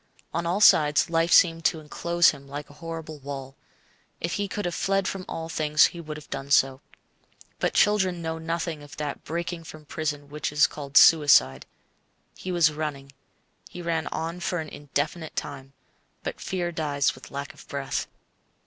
[0.33, 3.55] On all sides life seemed to enclose him like a horrible wall.
[4.19, 6.81] If he could have fled from all things, he would have done so.
[7.59, 11.67] But children know nothing of that breaking from prison which is called suicide.
[12.35, 13.11] He was running.
[13.69, 15.71] He ran on for an indefinite time;
[16.23, 18.07] but fear dies with lack of breath.